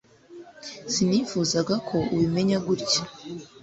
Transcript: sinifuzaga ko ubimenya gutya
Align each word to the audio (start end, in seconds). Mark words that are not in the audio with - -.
sinifuzaga 0.93 1.75
ko 1.87 1.97
ubimenya 2.13 2.57
gutya 2.67 3.01